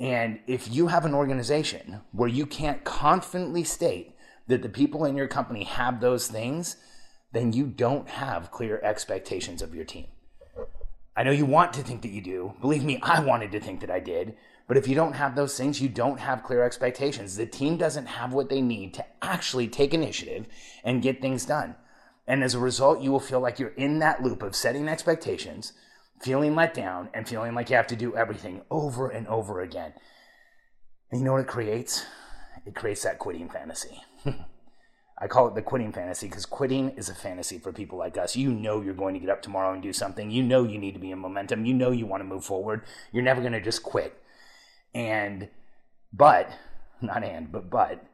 And 0.00 0.40
if 0.46 0.72
you 0.72 0.88
have 0.88 1.04
an 1.04 1.14
organization 1.14 2.00
where 2.10 2.28
you 2.28 2.46
can't 2.46 2.82
confidently 2.82 3.64
state 3.64 4.16
that 4.48 4.62
the 4.62 4.68
people 4.68 5.04
in 5.04 5.16
your 5.16 5.28
company 5.28 5.64
have 5.64 6.00
those 6.00 6.26
things, 6.26 6.76
then 7.32 7.52
you 7.52 7.66
don't 7.66 8.08
have 8.08 8.50
clear 8.50 8.80
expectations 8.82 9.62
of 9.62 9.74
your 9.74 9.84
team. 9.84 10.06
I 11.14 11.22
know 11.24 11.30
you 11.30 11.44
want 11.44 11.72
to 11.74 11.82
think 11.82 12.02
that 12.02 12.10
you 12.10 12.22
do. 12.22 12.54
Believe 12.60 12.84
me, 12.84 12.98
I 13.02 13.20
wanted 13.20 13.52
to 13.52 13.60
think 13.60 13.80
that 13.80 13.90
I 13.90 14.00
did. 14.00 14.36
But 14.66 14.76
if 14.76 14.88
you 14.88 14.94
don't 14.94 15.14
have 15.14 15.34
those 15.34 15.56
things, 15.56 15.80
you 15.80 15.88
don't 15.88 16.20
have 16.20 16.42
clear 16.42 16.62
expectations. 16.62 17.36
The 17.36 17.46
team 17.46 17.76
doesn't 17.76 18.06
have 18.06 18.32
what 18.32 18.48
they 18.48 18.62
need 18.62 18.94
to 18.94 19.04
actually 19.20 19.68
take 19.68 19.92
initiative 19.92 20.46
and 20.82 21.02
get 21.02 21.20
things 21.20 21.44
done. 21.44 21.74
And 22.26 22.42
as 22.42 22.54
a 22.54 22.58
result, 22.58 23.02
you 23.02 23.10
will 23.10 23.20
feel 23.20 23.40
like 23.40 23.58
you're 23.58 23.70
in 23.70 23.98
that 23.98 24.22
loop 24.22 24.42
of 24.42 24.56
setting 24.56 24.88
expectations, 24.88 25.72
feeling 26.22 26.54
let 26.54 26.72
down, 26.72 27.10
and 27.12 27.28
feeling 27.28 27.54
like 27.54 27.68
you 27.68 27.76
have 27.76 27.88
to 27.88 27.96
do 27.96 28.16
everything 28.16 28.62
over 28.70 29.08
and 29.08 29.26
over 29.26 29.60
again. 29.60 29.92
And 31.10 31.20
you 31.20 31.26
know 31.26 31.32
what 31.32 31.42
it 31.42 31.48
creates? 31.48 32.06
It 32.64 32.74
creates 32.74 33.02
that 33.02 33.18
quitting 33.18 33.50
fantasy. 33.50 34.00
I 35.22 35.28
call 35.28 35.46
it 35.46 35.54
the 35.54 35.62
quitting 35.62 35.92
fantasy 35.92 36.26
because 36.26 36.44
quitting 36.44 36.90
is 36.96 37.08
a 37.08 37.14
fantasy 37.14 37.60
for 37.60 37.72
people 37.72 37.96
like 37.96 38.18
us. 38.18 38.34
You 38.34 38.52
know 38.52 38.80
you're 38.80 38.92
going 38.92 39.14
to 39.14 39.20
get 39.20 39.30
up 39.30 39.40
tomorrow 39.40 39.72
and 39.72 39.80
do 39.80 39.92
something. 39.92 40.32
You 40.32 40.42
know 40.42 40.64
you 40.64 40.78
need 40.78 40.94
to 40.94 41.00
be 41.00 41.12
in 41.12 41.20
momentum. 41.20 41.64
You 41.64 41.74
know 41.74 41.92
you 41.92 42.06
want 42.06 42.22
to 42.22 42.28
move 42.28 42.44
forward. 42.44 42.82
You're 43.12 43.22
never 43.22 43.40
going 43.40 43.52
to 43.52 43.60
just 43.60 43.84
quit. 43.84 44.20
And, 44.92 45.48
but, 46.12 46.50
not 47.00 47.22
and, 47.22 47.52
but, 47.52 47.70
but, 47.70 48.04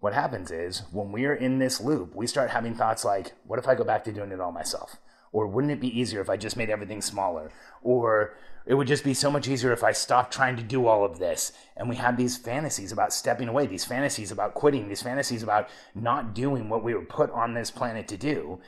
what 0.00 0.14
happens 0.14 0.50
is 0.50 0.84
when 0.90 1.12
we're 1.12 1.34
in 1.34 1.58
this 1.58 1.82
loop, 1.82 2.14
we 2.14 2.26
start 2.26 2.48
having 2.48 2.74
thoughts 2.74 3.04
like, 3.04 3.32
what 3.44 3.58
if 3.58 3.68
I 3.68 3.74
go 3.74 3.84
back 3.84 4.04
to 4.04 4.12
doing 4.12 4.32
it 4.32 4.40
all 4.40 4.52
myself? 4.52 4.96
Or 5.32 5.46
wouldn't 5.46 5.72
it 5.72 5.80
be 5.80 5.98
easier 5.98 6.20
if 6.20 6.30
I 6.30 6.36
just 6.36 6.56
made 6.56 6.70
everything 6.70 7.02
smaller? 7.02 7.50
Or 7.82 8.34
it 8.66 8.74
would 8.74 8.86
just 8.86 9.04
be 9.04 9.14
so 9.14 9.30
much 9.30 9.48
easier 9.48 9.72
if 9.72 9.82
I 9.82 9.92
stopped 9.92 10.32
trying 10.32 10.56
to 10.56 10.62
do 10.62 10.86
all 10.86 11.04
of 11.04 11.18
this. 11.18 11.52
And 11.76 11.88
we 11.88 11.96
have 11.96 12.16
these 12.16 12.36
fantasies 12.36 12.92
about 12.92 13.12
stepping 13.12 13.48
away, 13.48 13.66
these 13.66 13.84
fantasies 13.84 14.30
about 14.30 14.54
quitting, 14.54 14.88
these 14.88 15.02
fantasies 15.02 15.42
about 15.42 15.68
not 15.94 16.34
doing 16.34 16.68
what 16.68 16.84
we 16.84 16.94
were 16.94 17.04
put 17.04 17.30
on 17.30 17.54
this 17.54 17.70
planet 17.70 18.08
to 18.08 18.16
do. 18.16 18.60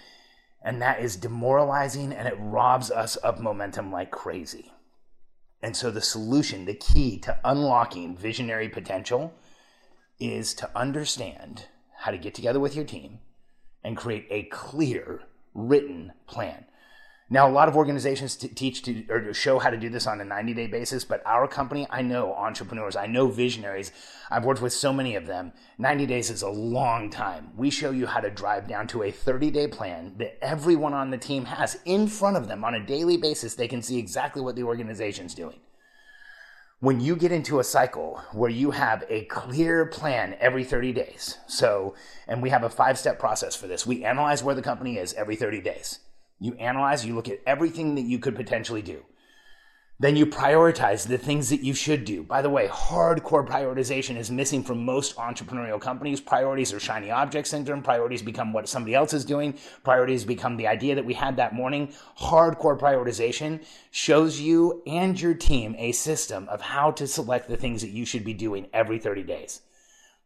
And 0.62 0.80
that 0.80 1.00
is 1.00 1.16
demoralizing 1.16 2.12
and 2.12 2.26
it 2.26 2.36
robs 2.38 2.90
us 2.90 3.16
of 3.16 3.40
momentum 3.40 3.92
like 3.92 4.10
crazy. 4.10 4.72
And 5.62 5.76
so 5.76 5.90
the 5.90 6.00
solution, 6.00 6.64
the 6.64 6.74
key 6.74 7.18
to 7.20 7.38
unlocking 7.44 8.16
visionary 8.16 8.68
potential 8.68 9.34
is 10.18 10.54
to 10.54 10.70
understand 10.74 11.66
how 11.98 12.10
to 12.10 12.18
get 12.18 12.34
together 12.34 12.60
with 12.60 12.74
your 12.74 12.84
team 12.84 13.18
and 13.84 13.96
create 13.96 14.26
a 14.30 14.44
clear 14.44 15.22
written 15.54 16.12
plan. 16.26 16.64
Now, 17.32 17.48
a 17.48 17.52
lot 17.52 17.68
of 17.68 17.76
organizations 17.76 18.34
t- 18.34 18.48
teach 18.48 18.82
to 18.82 19.06
or 19.08 19.20
to 19.20 19.32
show 19.32 19.60
how 19.60 19.70
to 19.70 19.76
do 19.76 19.88
this 19.88 20.08
on 20.08 20.20
a 20.20 20.24
90 20.24 20.52
day 20.52 20.66
basis, 20.66 21.04
but 21.04 21.24
our 21.24 21.46
company, 21.46 21.86
I 21.88 22.02
know 22.02 22.34
entrepreneurs, 22.34 22.96
I 22.96 23.06
know 23.06 23.28
visionaries. 23.28 23.92
I've 24.32 24.44
worked 24.44 24.60
with 24.60 24.72
so 24.72 24.92
many 24.92 25.14
of 25.14 25.26
them. 25.26 25.52
90 25.78 26.06
days 26.06 26.28
is 26.28 26.42
a 26.42 26.48
long 26.48 27.08
time. 27.08 27.52
We 27.56 27.70
show 27.70 27.92
you 27.92 28.06
how 28.06 28.18
to 28.18 28.30
drive 28.30 28.66
down 28.66 28.88
to 28.88 29.04
a 29.04 29.12
30 29.12 29.52
day 29.52 29.68
plan 29.68 30.14
that 30.18 30.42
everyone 30.42 30.92
on 30.92 31.10
the 31.10 31.18
team 31.18 31.44
has 31.44 31.78
in 31.84 32.08
front 32.08 32.36
of 32.36 32.48
them 32.48 32.64
on 32.64 32.74
a 32.74 32.84
daily 32.84 33.16
basis. 33.16 33.54
They 33.54 33.68
can 33.68 33.80
see 33.80 33.98
exactly 33.98 34.42
what 34.42 34.56
the 34.56 34.64
organization's 34.64 35.32
doing. 35.32 35.60
When 36.82 36.98
you 36.98 37.14
get 37.14 37.30
into 37.30 37.60
a 37.60 37.64
cycle 37.64 38.22
where 38.32 38.48
you 38.48 38.70
have 38.70 39.04
a 39.10 39.26
clear 39.26 39.84
plan 39.84 40.34
every 40.40 40.64
30 40.64 40.94
days, 40.94 41.36
so, 41.46 41.94
and 42.26 42.40
we 42.40 42.48
have 42.48 42.62
a 42.62 42.70
five 42.70 42.98
step 42.98 43.18
process 43.18 43.54
for 43.54 43.66
this, 43.66 43.86
we 43.86 44.02
analyze 44.02 44.42
where 44.42 44.54
the 44.54 44.62
company 44.62 44.96
is 44.96 45.12
every 45.12 45.36
30 45.36 45.60
days. 45.60 45.98
You 46.38 46.54
analyze, 46.54 47.04
you 47.04 47.14
look 47.14 47.28
at 47.28 47.40
everything 47.46 47.96
that 47.96 48.06
you 48.06 48.18
could 48.18 48.34
potentially 48.34 48.80
do. 48.80 49.04
Then 50.00 50.16
you 50.16 50.24
prioritize 50.24 51.06
the 51.06 51.18
things 51.18 51.50
that 51.50 51.60
you 51.60 51.74
should 51.74 52.06
do. 52.06 52.22
By 52.22 52.40
the 52.40 52.48
way, 52.48 52.68
hardcore 52.68 53.46
prioritization 53.46 54.16
is 54.16 54.30
missing 54.30 54.64
from 54.64 54.82
most 54.82 55.14
entrepreneurial 55.16 55.78
companies. 55.78 56.22
Priorities 56.22 56.72
are 56.72 56.80
shiny 56.80 57.10
object 57.10 57.46
syndrome. 57.46 57.82
Priorities 57.82 58.22
become 58.22 58.54
what 58.54 58.66
somebody 58.66 58.94
else 58.94 59.12
is 59.12 59.26
doing. 59.26 59.58
Priorities 59.84 60.24
become 60.24 60.56
the 60.56 60.66
idea 60.66 60.94
that 60.94 61.04
we 61.04 61.12
had 61.12 61.36
that 61.36 61.54
morning. 61.54 61.92
Hardcore 62.18 62.80
prioritization 62.80 63.62
shows 63.90 64.40
you 64.40 64.82
and 64.86 65.20
your 65.20 65.34
team 65.34 65.76
a 65.76 65.92
system 65.92 66.48
of 66.48 66.62
how 66.62 66.92
to 66.92 67.06
select 67.06 67.46
the 67.46 67.58
things 67.58 67.82
that 67.82 67.90
you 67.90 68.06
should 68.06 68.24
be 68.24 68.32
doing 68.32 68.68
every 68.72 68.98
30 68.98 69.24
days 69.24 69.60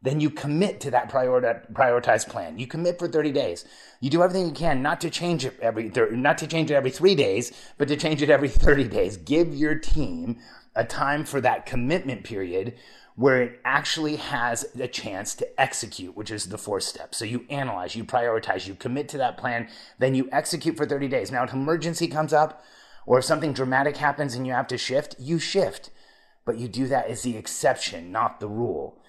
then 0.04 0.20
you 0.20 0.28
commit 0.28 0.80
to 0.80 0.90
that 0.90 1.10
prioritized 1.10 2.28
plan. 2.28 2.58
You 2.58 2.66
commit 2.66 2.98
for 2.98 3.08
30 3.08 3.32
days. 3.32 3.64
You 4.00 4.10
do 4.10 4.22
everything 4.22 4.46
you 4.46 4.52
can 4.52 4.82
not 4.82 5.00
to 5.00 5.08
change 5.08 5.46
it 5.46 5.58
every 5.62 5.88
not 5.88 6.36
to 6.38 6.46
change 6.46 6.70
it 6.70 6.74
every 6.74 6.90
3 6.90 7.14
days, 7.14 7.52
but 7.78 7.88
to 7.88 7.96
change 7.96 8.20
it 8.20 8.28
every 8.28 8.48
30 8.66 8.84
days. 8.84 9.16
Give 9.16 9.54
your 9.54 9.76
team 9.76 10.38
a 10.76 10.84
time 10.84 11.24
for 11.24 11.40
that 11.40 11.64
commitment 11.64 12.22
period 12.22 12.74
where 13.16 13.42
it 13.42 13.60
actually 13.64 14.16
has 14.16 14.66
a 14.78 14.88
chance 14.88 15.34
to 15.36 15.60
execute, 15.60 16.14
which 16.14 16.30
is 16.30 16.46
the 16.46 16.58
fourth 16.58 16.82
step. 16.82 17.14
So 17.14 17.24
you 17.24 17.46
analyze, 17.48 17.96
you 17.96 18.04
prioritize, 18.04 18.66
you 18.66 18.74
commit 18.74 19.08
to 19.10 19.18
that 19.18 19.38
plan, 19.38 19.68
then 19.98 20.14
you 20.14 20.28
execute 20.32 20.76
for 20.76 20.84
30 20.84 21.08
days. 21.08 21.30
Now, 21.30 21.44
if 21.44 21.52
emergency 21.54 22.08
comes 22.08 22.34
up 22.34 22.62
or 23.06 23.20
if 23.20 23.24
something 23.24 23.54
dramatic 23.54 23.96
happens 23.96 24.34
and 24.34 24.46
you 24.46 24.52
have 24.52 24.66
to 24.66 24.76
shift, 24.76 25.16
you 25.18 25.38
shift. 25.38 25.90
But 26.44 26.58
you 26.58 26.68
do 26.68 26.88
that 26.88 27.06
as 27.06 27.22
the 27.22 27.38
exception, 27.38 28.12
not 28.12 28.40
the 28.40 28.48
rule. 28.48 29.00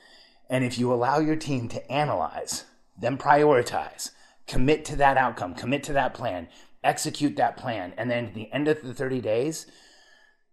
And 0.50 0.64
if 0.64 0.78
you 0.78 0.94
allow 0.94 1.20
your 1.20 1.36
team 1.36 1.68
to 1.70 1.92
analyze, 1.92 2.66
then 2.98 3.18
prioritize, 3.18 4.12
commit 4.48 4.86
to 4.86 4.96
that 4.98 5.18
outcome, 5.18 5.56
commit 5.56 5.84
to 5.84 5.94
that 5.94 6.14
plan, 6.14 6.48
execute 6.84 7.36
that 7.36 7.58
plan, 7.58 7.94
and 7.98 8.10
then 8.10 8.28
at 8.28 8.34
the 8.34 8.52
end 8.52 8.68
of 8.68 8.82
the 8.82 8.94
30 8.94 9.22
days, 9.22 9.66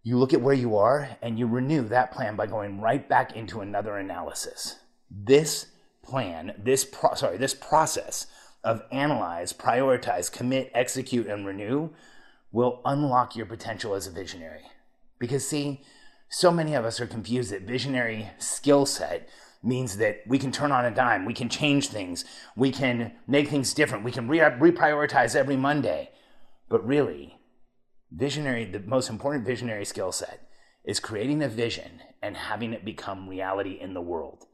you 0.01 0.17
look 0.17 0.33
at 0.33 0.41
where 0.41 0.55
you 0.55 0.75
are 0.75 1.17
and 1.21 1.39
you 1.39 1.47
renew 1.47 1.87
that 1.87 2.11
plan 2.11 2.35
by 2.35 2.45
going 2.45 2.81
right 2.81 3.07
back 3.07 3.35
into 3.35 3.61
another 3.61 3.97
analysis. 3.97 4.77
This 5.09 5.67
plan, 6.03 6.53
this 6.57 6.83
pro- 6.83 7.13
sorry, 7.13 7.37
this 7.37 7.53
process 7.53 8.27
of 8.63 8.83
analyze, 8.91 9.53
prioritize, 9.53 10.31
commit, 10.31 10.71
execute, 10.73 11.27
and 11.27 11.45
renew 11.45 11.89
will 12.51 12.81
unlock 12.85 13.35
your 13.35 13.45
potential 13.45 13.93
as 13.93 14.05
a 14.05 14.11
visionary. 14.11 14.63
Because 15.19 15.47
see, 15.47 15.83
so 16.29 16.51
many 16.51 16.73
of 16.73 16.83
us 16.83 16.99
are 16.99 17.07
confused 17.07 17.51
that 17.51 17.61
visionary 17.61 18.29
skill 18.39 18.85
set 18.85 19.29
means 19.63 19.97
that 19.97 20.21
we 20.27 20.37
can 20.37 20.51
turn 20.51 20.71
on 20.71 20.85
a 20.85 20.91
dime, 20.91 21.25
we 21.25 21.33
can 21.33 21.49
change 21.49 21.87
things, 21.87 22.25
we 22.55 22.71
can 22.71 23.13
make 23.27 23.47
things 23.47 23.73
different, 23.73 24.03
we 24.03 24.11
can 24.11 24.27
re- 24.27 24.39
reprioritize 24.39 25.35
every 25.35 25.55
Monday. 25.55 26.11
But 26.69 26.85
really, 26.85 27.39
visionary, 28.11 28.65
the 28.65 28.79
most 28.79 29.09
important 29.09 29.45
visionary 29.45 29.85
skill 29.85 30.11
set 30.11 30.47
is 30.83 30.99
creating 30.99 31.41
a 31.41 31.47
vision 31.47 32.01
and 32.21 32.35
having 32.35 32.73
it 32.73 32.83
become 32.83 33.29
reality 33.29 33.77
in 33.79 33.93
the 33.93 34.01
world. 34.01 34.45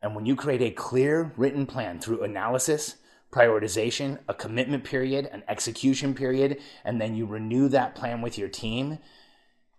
And 0.00 0.14
when 0.14 0.26
you 0.26 0.36
create 0.36 0.62
a 0.62 0.70
clear 0.70 1.32
written 1.36 1.66
plan 1.66 1.98
through 1.98 2.22
analysis, 2.22 2.96
prioritization, 3.32 4.18
a 4.28 4.34
commitment 4.34 4.84
period, 4.84 5.28
an 5.32 5.42
execution 5.48 6.14
period, 6.14 6.60
and 6.84 7.00
then 7.00 7.16
you 7.16 7.26
renew 7.26 7.68
that 7.68 7.94
plan 7.94 8.22
with 8.22 8.38
your 8.38 8.48
team, 8.48 8.98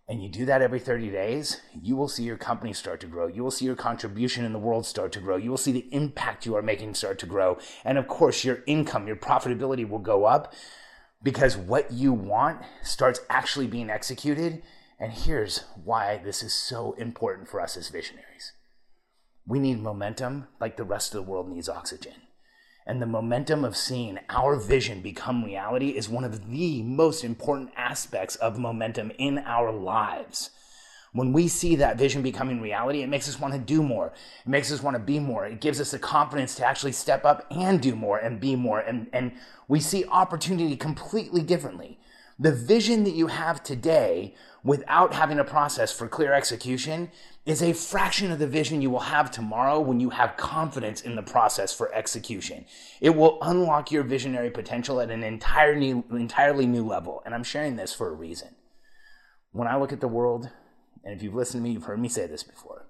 and 0.10 0.24
you 0.24 0.30
do 0.30 0.46
that 0.46 0.62
every 0.62 0.80
30 0.80 1.10
days, 1.10 1.60
you 1.82 1.98
will 1.98 2.08
see 2.08 2.24
your 2.24 2.38
company 2.38 2.72
start 2.72 3.02
to 3.02 3.08
grow. 3.08 3.28
You 3.28 3.44
will 3.44 3.52
see 3.52 3.66
your 3.66 3.76
contribution 3.76 4.46
in 4.46 4.54
the 4.54 4.60
world 4.60 4.86
start 4.86 5.12
to 5.14 5.20
grow. 5.20 5.36
You 5.36 5.50
will 5.50 5.58
see 5.58 5.74
the 5.74 5.88
impact 5.92 6.46
you 6.46 6.56
are 6.56 6.62
making 6.62 6.94
start 6.94 7.20
to 7.20 7.26
grow. 7.26 7.58
And 7.84 7.98
of 7.98 8.08
course, 8.08 8.46
your 8.46 8.64
income, 8.66 9.08
your 9.08 9.18
profitability 9.18 9.88
will 9.88 10.00
go 10.00 10.24
up 10.24 10.54
because 11.22 11.58
what 11.58 11.92
you 11.92 12.14
want 12.14 12.62
starts 12.84 13.20
actually 13.30 13.68
being 13.68 13.90
executed. 13.90 14.64
And 14.98 15.12
here's 15.12 15.66
why 15.84 16.22
this 16.24 16.42
is 16.42 16.54
so 16.54 16.94
important 16.94 17.50
for 17.50 17.60
us 17.60 17.76
as 17.76 17.90
visionaries. 17.90 18.54
We 19.46 19.60
need 19.60 19.82
momentum 19.82 20.48
like 20.62 20.78
the 20.78 20.84
rest 20.86 21.14
of 21.14 21.26
the 21.26 21.30
world 21.30 21.50
needs 21.50 21.68
oxygen. 21.68 22.27
And 22.88 23.02
the 23.02 23.06
momentum 23.06 23.66
of 23.66 23.76
seeing 23.76 24.18
our 24.30 24.56
vision 24.56 25.02
become 25.02 25.44
reality 25.44 25.90
is 25.90 26.08
one 26.08 26.24
of 26.24 26.50
the 26.50 26.82
most 26.84 27.26
important 27.26 27.72
aspects 27.76 28.38
of 28.38 28.58
momentum 28.58 29.12
in 29.18 29.40
our 29.40 29.74
lives. 29.74 30.52
When 31.12 31.34
we 31.34 31.50
see 31.50 31.76
that 31.76 31.98
vision 31.98 32.22
becoming 32.22 32.62
reality, 32.62 33.02
it 33.02 33.10
makes 33.10 33.28
us 33.28 33.42
want 33.42 33.54
to 33.54 33.60
do 33.60 33.84
more. 33.84 34.14
It 34.46 34.50
makes 34.50 34.72
us 34.72 34.82
want 34.82 34.96
to 34.96 35.04
be 35.04 35.20
more. 35.20 35.46
It 35.46 35.60
gives 35.60 35.82
us 35.82 35.92
the 35.92 36.00
confidence 36.00 36.56
to 36.56 36.66
actually 36.66 36.94
step 36.94 37.26
up 37.26 37.46
and 37.52 37.82
do 37.82 37.94
more 37.94 38.20
and 38.20 38.40
be 38.40 38.56
more. 38.56 38.80
And, 38.80 39.08
and 39.12 39.34
we 39.68 39.82
see 39.82 40.06
opportunity 40.06 40.78
completely 40.78 41.42
differently. 41.42 42.00
The 42.40 42.54
vision 42.54 43.04
that 43.04 43.16
you 43.16 43.28
have 43.28 43.64
today 43.64 44.34
without 44.64 45.14
having 45.14 45.40
a 45.40 45.44
process 45.44 45.92
for 45.92 46.08
clear 46.08 46.34
execution 46.34 47.12
is 47.48 47.64
a 47.64 47.72
fraction 47.72 48.30
of 48.30 48.40
the 48.40 48.46
vision 48.46 48.82
you 48.82 48.90
will 48.90 49.00
have 49.00 49.32
tomorrow 49.32 49.80
when 49.80 50.02
you 50.02 50.10
have 50.10 50.36
confidence 50.36 51.00
in 51.00 51.16
the 51.16 51.24
process 51.24 51.74
for 51.74 51.94
execution. 51.96 52.66
It 53.00 53.12
will 53.12 53.38
unlock 53.42 53.90
your 53.90 54.04
visionary 54.04 54.52
potential 54.52 55.00
at 55.00 55.10
an 55.10 55.24
entirely, 55.24 56.04
entirely 56.12 56.66
new 56.66 56.86
level. 56.86 57.24
And 57.26 57.34
I'm 57.34 57.46
sharing 57.46 57.78
this 57.78 57.94
for 57.94 58.10
a 58.10 58.14
reason. 58.14 58.50
When 59.54 59.70
I 59.70 59.78
look 59.78 59.94
at 59.94 60.02
the 60.02 60.10
world, 60.10 60.50
and 61.06 61.16
if 61.16 61.24
you've 61.24 61.36
listened 61.36 61.62
to 61.62 61.64
me, 61.64 61.72
you've 61.72 61.86
heard 61.86 62.02
me 62.02 62.10
say 62.10 62.28
this 62.28 62.44
before. 62.44 62.90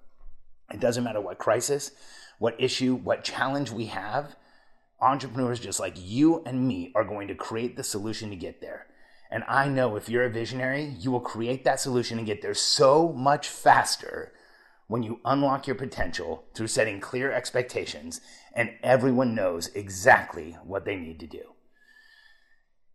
It 0.74 0.80
doesn't 0.80 1.04
matter 1.04 1.20
what 1.20 1.38
crisis, 1.38 1.92
what 2.40 2.60
issue, 2.60 2.96
what 2.96 3.22
challenge 3.22 3.70
we 3.70 3.86
have, 3.86 4.34
entrepreneurs 5.00 5.60
just 5.60 5.78
like 5.78 5.94
you 5.96 6.42
and 6.44 6.66
me 6.66 6.90
are 6.96 7.04
going 7.04 7.28
to 7.28 7.34
create 7.36 7.76
the 7.76 7.84
solution 7.84 8.30
to 8.30 8.36
get 8.36 8.60
there. 8.60 8.86
And 9.30 9.44
I 9.46 9.68
know 9.68 9.94
if 9.94 10.08
you're 10.08 10.24
a 10.24 10.30
visionary, 10.30 10.96
you 10.98 11.12
will 11.12 11.20
create 11.20 11.62
that 11.64 11.78
solution 11.78 12.18
and 12.18 12.26
get 12.26 12.42
there 12.42 12.54
so 12.54 13.12
much 13.12 13.46
faster 13.46 14.32
when 14.88 15.02
you 15.02 15.20
unlock 15.24 15.66
your 15.66 15.76
potential 15.76 16.44
through 16.54 16.66
setting 16.66 16.98
clear 16.98 17.30
expectations 17.30 18.20
and 18.54 18.70
everyone 18.82 19.34
knows 19.34 19.68
exactly 19.74 20.56
what 20.64 20.84
they 20.84 20.96
need 20.96 21.20
to 21.20 21.26
do. 21.26 21.52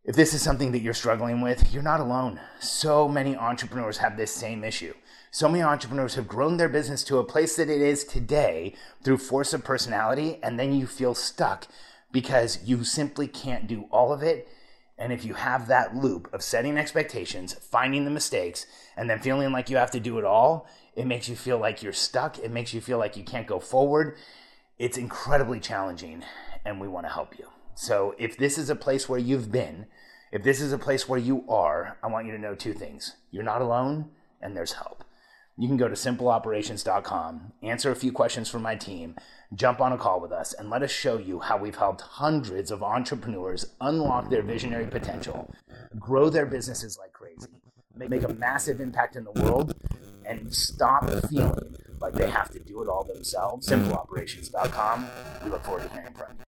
If 0.04 0.18
this 0.18 0.34
is 0.34 0.42
something 0.42 0.74
that 0.74 0.82
you're 0.82 0.94
struggling 0.94 1.40
with, 1.40 1.74
you're 1.74 1.82
not 1.82 2.02
alone. 2.02 2.42
So 2.60 3.08
many 3.08 3.38
entrepreneurs 3.38 4.00
have 4.00 4.18
this 4.18 4.32
same 4.32 4.66
issue. 4.66 4.94
So 5.32 5.48
many 5.48 5.64
entrepreneurs 5.64 6.16
have 6.16 6.28
grown 6.28 6.58
their 6.58 6.68
business 6.68 7.06
to 7.06 7.20
a 7.20 7.24
place 7.24 7.56
that 7.56 7.70
it 7.70 7.82
is 7.82 8.04
today 8.04 8.76
through 9.04 9.20
force 9.20 9.54
of 9.54 9.64
personality, 9.64 10.40
and 10.44 10.60
then 10.60 10.74
you 10.74 10.88
feel 10.88 11.16
stuck 11.16 11.68
because 12.12 12.60
you 12.66 12.84
simply 12.84 13.28
can't 13.28 13.66
do 13.66 13.86
all 13.92 14.12
of 14.12 14.22
it. 14.22 14.50
And 14.98 15.14
if 15.14 15.24
you 15.24 15.36
have 15.36 15.68
that 15.68 15.96
loop 15.96 16.32
of 16.34 16.44
setting 16.44 16.78
expectations, 16.78 17.54
finding 17.54 18.04
the 18.04 18.12
mistakes, 18.12 18.66
and 18.98 19.10
then 19.10 19.20
feeling 19.20 19.54
like 19.54 19.70
you 19.70 19.78
have 19.78 19.92
to 19.92 20.02
do 20.02 20.20
it 20.20 20.26
all, 20.26 20.68
it 20.96 21.06
makes 21.06 21.28
you 21.28 21.36
feel 21.36 21.58
like 21.58 21.82
you're 21.82 21.94
stuck. 21.94 22.40
It 22.40 22.52
makes 22.52 22.74
you 22.74 22.82
feel 22.82 22.98
like 22.98 23.18
you 23.18 23.24
can't 23.24 23.48
go 23.48 23.60
forward. 23.60 24.18
It's 24.78 24.98
incredibly 24.98 25.60
challenging, 25.60 26.24
and 26.66 26.80
we 26.80 26.88
want 26.88 27.06
to 27.06 27.14
help 27.14 27.38
you. 27.38 27.48
So 27.76 28.16
if 28.18 28.38
this 28.38 28.58
is 28.58 28.70
a 28.70 28.76
place 28.76 29.10
where 29.10 29.20
you've 29.20 29.52
been, 29.52 29.88
if 30.32 30.44
this 30.44 30.62
is 30.62 30.72
a 30.72 30.78
place 30.78 31.08
where 31.08 31.20
you 31.20 31.46
are, 31.50 31.98
I 32.04 32.08
want 32.08 32.26
you 32.26 32.34
to 32.34 32.40
know 32.40 32.56
two 32.56 32.74
things. 32.74 33.16
You're 33.32 33.44
not 33.44 33.62
alone, 33.62 34.10
and 34.42 34.56
there's 34.56 34.74
help 34.74 35.04
you 35.58 35.68
can 35.68 35.78
go 35.78 35.88
to 35.88 35.94
simpleoperations.com, 35.94 37.54
answer 37.62 37.92
a 37.92 37.96
few 37.96 38.12
questions 38.12 38.50
from 38.50 38.64
my 38.64 38.76
team, 38.76 39.16
jump 39.54 39.82
on 39.82 39.94
a 39.94 39.98
call 39.98 40.20
with 40.20 40.32
us, 40.32 40.54
and 40.54 40.70
let 40.70 40.82
us 40.82 40.90
show 40.90 41.18
you 41.18 41.40
how 41.40 41.58
we've 41.58 41.76
helped 41.76 42.02
hundreds 42.02 42.72
of 42.72 42.82
entrepreneurs 42.82 43.66
unlock 43.82 44.30
their 44.30 44.42
visionary 44.42 44.88
potential, 44.88 45.54
grow 46.00 46.30
their 46.30 46.48
businesses 46.48 46.98
like 46.98 47.14
crazy, 47.14 47.62
make 47.96 48.24
a 48.24 48.34
massive 48.34 48.82
impact 48.82 49.16
in 49.16 49.24
the 49.24 49.44
world, 49.44 49.76
and 50.26 50.54
stop 50.54 51.10
feeling 51.30 51.76
like 52.00 52.14
they 52.14 52.30
have 52.30 52.50
to 52.52 52.60
do 52.60 52.82
it 52.82 52.88
all 52.88 53.04
themselves. 53.04 53.68
Simpleoperations.com. 53.68 55.08
We 55.44 55.50
look 55.50 55.64
forward 55.64 55.84
to 55.84 55.90
hearing 55.90 56.14
from 56.14 56.28
you. 56.38 56.53